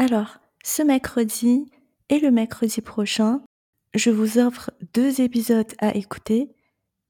[0.00, 1.70] Alors, ce mercredi
[2.08, 3.42] et le mercredi prochain,
[3.92, 6.48] je vous offre deux épisodes à écouter,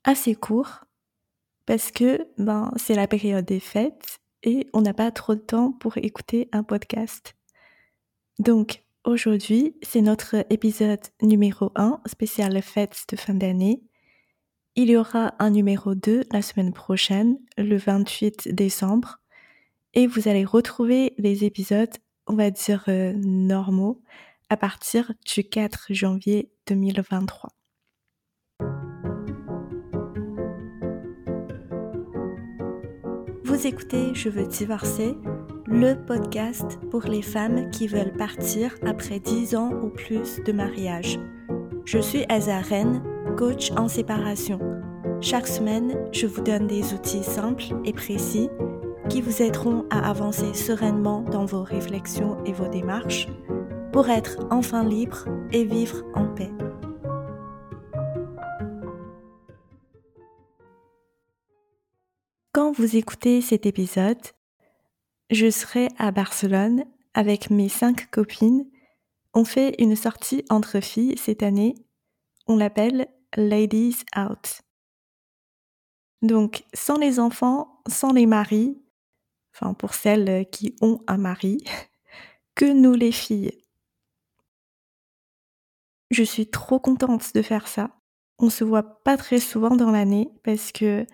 [0.02, 0.80] assez courts,
[1.66, 5.70] parce que ben, c'est la période des fêtes et on n'a pas trop de temps
[5.70, 7.36] pour écouter un podcast.
[8.40, 13.84] Donc, aujourd'hui, c'est notre épisode numéro 1, spécial fêtes de fin d'année.
[14.74, 19.20] Il y aura un numéro 2 la semaine prochaine, le 28 décembre,
[19.94, 21.94] et vous allez retrouver les épisodes,
[22.30, 24.00] on va dire, euh, normaux
[24.50, 27.50] à partir du 4 janvier 2023.
[33.42, 35.16] Vous écoutez Je veux divorcer,
[35.66, 41.18] le podcast pour les femmes qui veulent partir après 10 ans ou plus de mariage.
[41.84, 43.02] Je suis Azaren,
[43.36, 44.60] coach en séparation.
[45.20, 48.48] Chaque semaine, je vous donne des outils simples et précis
[49.10, 53.26] qui vous aideront à avancer sereinement dans vos réflexions et vos démarches
[53.92, 56.50] pour être enfin libre et vivre en paix.
[62.52, 64.20] Quand vous écoutez cet épisode,
[65.30, 68.64] je serai à Barcelone avec mes cinq copines.
[69.34, 71.74] On fait une sortie entre filles cette année.
[72.46, 74.62] On l'appelle Ladies Out.
[76.22, 78.78] Donc, sans les enfants, sans les maris,
[79.54, 81.64] enfin pour celles qui ont un mari,
[82.54, 83.52] que nous les filles.
[86.10, 87.96] Je suis trop contente de faire ça.
[88.38, 91.06] On se voit pas très souvent dans l'année parce que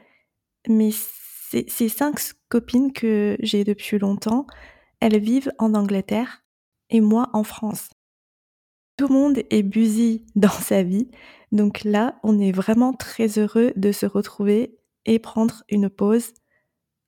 [0.68, 0.92] mes,
[1.50, 4.46] ces cinq copines que j'ai depuis longtemps,
[5.00, 6.44] elles vivent en Angleterre
[6.90, 7.90] et moi en France.
[8.96, 11.10] Tout le monde est busy dans sa vie,
[11.52, 16.32] donc là, on est vraiment très heureux de se retrouver et prendre une pause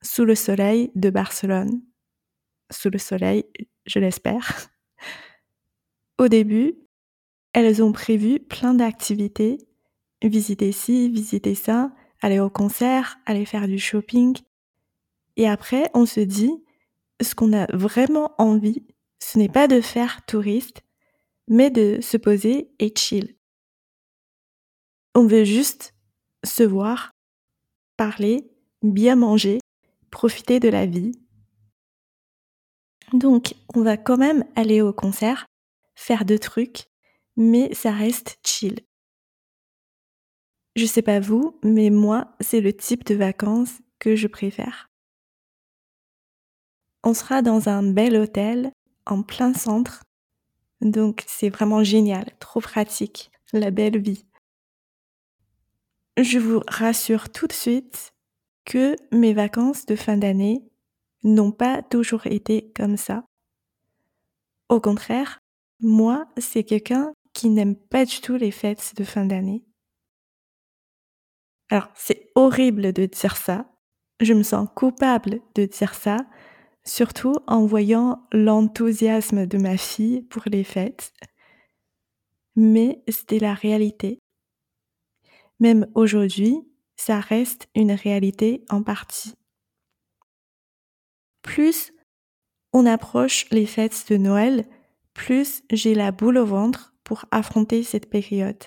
[0.02, 1.82] sous le soleil de Barcelone.
[2.70, 3.44] Sous le soleil,
[3.86, 4.68] je l'espère.
[6.18, 6.74] Au début,
[7.52, 9.58] elles ont prévu plein d'activités,
[10.22, 14.36] visiter ci, visiter ça, aller au concert, aller faire du shopping.
[15.36, 16.52] Et après, on se dit,
[17.20, 18.86] ce qu'on a vraiment envie,
[19.20, 20.82] ce n'est pas de faire touriste,
[21.48, 23.36] mais de se poser et chill.
[25.14, 25.94] On veut juste
[26.44, 27.12] se voir,
[27.96, 28.50] parler,
[28.82, 29.58] bien manger,
[30.10, 31.12] profiter de la vie.
[33.12, 35.46] Donc, on va quand même aller au concert,
[35.94, 36.86] faire de trucs,
[37.36, 38.80] mais ça reste chill.
[40.76, 44.90] Je sais pas vous, mais moi, c'est le type de vacances que je préfère.
[47.02, 48.72] On sera dans un bel hôtel,
[49.06, 50.04] en plein centre,
[50.80, 54.26] donc c'est vraiment génial, trop pratique, la belle vie.
[56.16, 58.12] Je vous rassure tout de suite
[58.68, 60.62] que mes vacances de fin d'année
[61.24, 63.24] n'ont pas toujours été comme ça.
[64.68, 65.38] Au contraire,
[65.80, 69.64] moi, c'est quelqu'un qui n'aime pas du tout les fêtes de fin d'année.
[71.70, 73.64] Alors, c'est horrible de dire ça.
[74.20, 76.18] Je me sens coupable de dire ça,
[76.84, 81.14] surtout en voyant l'enthousiasme de ma fille pour les fêtes.
[82.54, 84.18] Mais c'était la réalité.
[85.58, 86.68] Même aujourd'hui,
[86.98, 89.34] ça reste une réalité en partie.
[91.42, 91.92] Plus
[92.74, 94.66] on approche les fêtes de Noël,
[95.14, 98.62] plus j'ai la boule au ventre pour affronter cette période.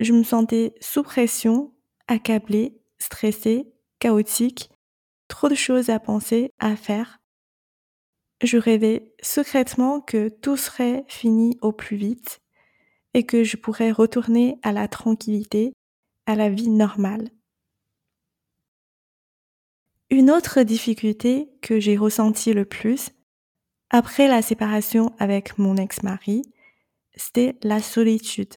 [0.00, 1.74] Je me sentais sous pression,
[2.06, 4.70] accablée, stressée, chaotique,
[5.26, 7.18] trop de choses à penser, à faire.
[8.42, 12.40] Je rêvais secrètement que tout serait fini au plus vite
[13.12, 15.74] et que je pourrais retourner à la tranquillité,
[16.28, 17.30] à la vie normale.
[20.10, 23.10] Une autre difficulté que j'ai ressentie le plus
[23.88, 26.42] après la séparation avec mon ex-mari,
[27.14, 28.52] c'était la solitude.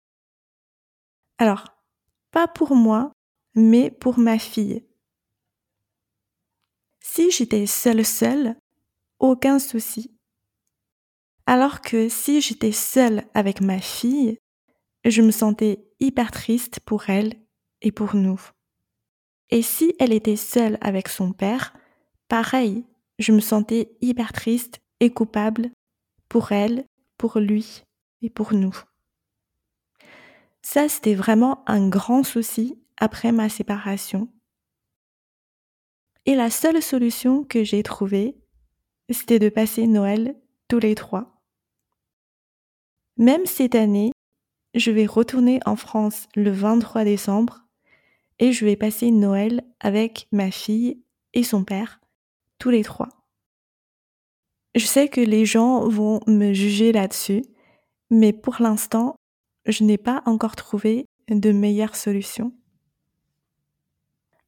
[1.38, 1.82] Alors,
[2.32, 3.14] pas pour moi,
[3.56, 4.86] mais pour ma fille.
[7.00, 8.58] Si j'étais seule seule,
[9.20, 10.14] aucun souci.
[11.46, 14.38] Alors que si j'étais seule avec ma fille,
[15.06, 17.41] je me sentais hyper triste pour elle
[17.82, 18.40] et pour nous.
[19.50, 21.74] Et si elle était seule avec son père,
[22.28, 22.86] pareil,
[23.20, 25.72] je me sentais hyper triste et coupable
[26.30, 26.86] pour elle,
[27.18, 27.84] pour lui
[28.22, 28.76] et pour nous.
[30.62, 34.30] Ça, c'était vraiment un grand souci après ma séparation.
[36.26, 38.38] Et la seule solution que j'ai trouvée,
[39.10, 40.36] c'était de passer Noël
[40.68, 41.42] tous les trois.
[43.18, 44.12] Même cette année,
[44.74, 47.66] je vais retourner en France le 23 décembre
[48.42, 51.02] et je vais passer Noël avec ma fille
[51.34, 52.02] et son père,
[52.58, 53.08] tous les trois.
[54.76, 57.44] Je sais que les gens vont me juger là-dessus,
[58.10, 59.16] mais pour l'instant,
[59.66, 62.52] je n'ai pas encore trouvé de meilleure solution.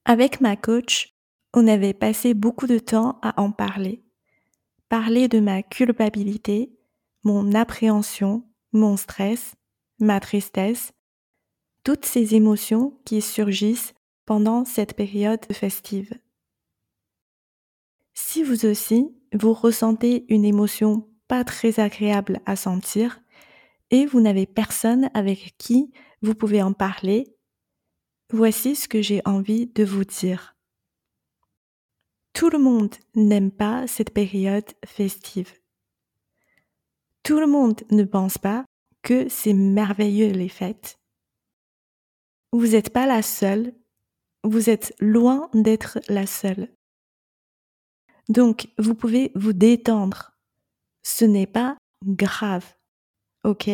[0.06, 1.14] Avec ma coach,
[1.54, 4.04] on avait passé beaucoup de temps à en parler.
[4.90, 6.74] Parler de ma culpabilité,
[7.24, 9.54] mon appréhension, mon stress,
[10.00, 10.94] ma tristesse,
[11.84, 13.94] toutes ces émotions qui surgissent
[14.26, 16.14] pendant cette période festive.
[18.14, 23.20] Si vous aussi, vous ressentez une émotion pas très agréable à sentir
[23.92, 25.92] et vous n'avez personne avec qui
[26.22, 27.36] vous pouvez en parler,
[28.32, 30.56] voici ce que j'ai envie de vous dire.
[32.34, 35.52] Tout le monde n'aime pas cette période festive.
[37.24, 38.66] Tout le monde ne pense pas
[39.02, 40.98] que c'est merveilleux les fêtes.
[42.54, 43.74] Vous n'êtes pas la seule,
[44.44, 46.70] vous êtes loin d'être la seule.
[48.30, 50.38] Donc, vous pouvez vous détendre.
[51.02, 52.76] Ce n'est pas grave.
[53.44, 53.72] OK?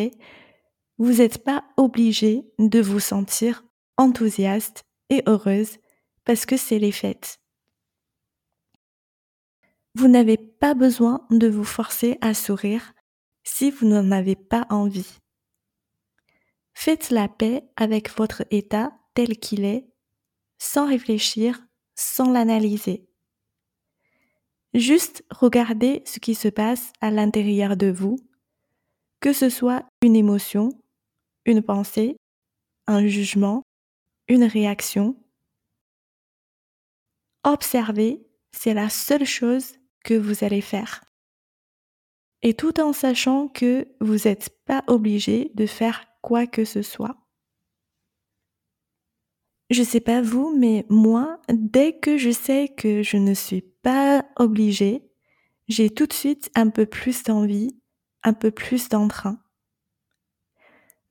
[0.96, 3.64] Vous n'êtes pas obligé de vous sentir
[3.98, 5.76] enthousiaste et heureuse
[6.24, 7.38] parce que c'est les fêtes.
[9.94, 12.94] Vous n'avez pas besoin de vous forcer à sourire
[13.44, 15.18] si vous n'en avez pas envie.
[16.82, 19.86] Faites la paix avec votre état tel qu'il est,
[20.56, 21.60] sans réfléchir,
[21.94, 23.06] sans l'analyser.
[24.72, 28.16] Juste regardez ce qui se passe à l'intérieur de vous,
[29.20, 30.70] que ce soit une émotion,
[31.44, 32.16] une pensée,
[32.86, 33.62] un jugement,
[34.28, 35.22] une réaction.
[37.44, 41.04] Observez, c'est la seule chose que vous allez faire.
[42.40, 47.16] Et tout en sachant que vous n'êtes pas obligé de faire quoi que ce soit.
[49.70, 54.26] Je sais pas vous, mais moi, dès que je sais que je ne suis pas
[54.36, 55.04] obligée,
[55.68, 57.80] j'ai tout de suite un peu plus d'envie,
[58.24, 59.38] un peu plus d'entrain.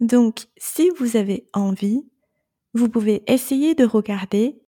[0.02, 2.10] Donc, si vous avez envie,
[2.74, 4.62] vous pouvez essayer de regarder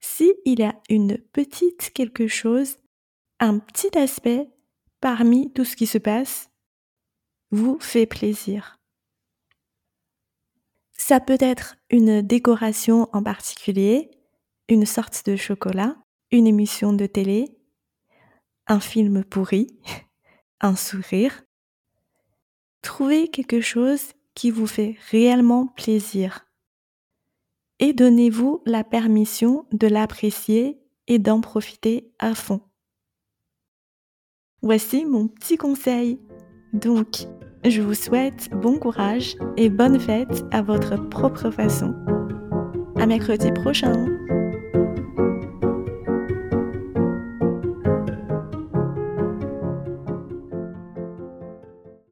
[0.00, 2.76] s'il y a une petite quelque chose,
[3.40, 4.48] un petit aspect
[5.00, 6.50] parmi tout ce qui se passe,
[7.50, 8.80] vous fait plaisir.
[10.96, 14.10] Ça peut être une décoration en particulier,
[14.68, 15.96] une sorte de chocolat,
[16.30, 17.56] une émission de télé,
[18.66, 19.66] un film pourri,
[20.60, 21.42] un sourire.
[22.82, 26.46] Trouvez quelque chose qui vous fait réellement plaisir
[27.78, 32.60] et donnez-vous la permission de l'apprécier et d'en profiter à fond.
[34.62, 36.18] Voici mon petit conseil.
[36.72, 37.26] Donc,
[37.70, 41.94] je vous souhaite bon courage et bonne fête à votre propre façon.
[42.96, 44.13] À mercredi prochain!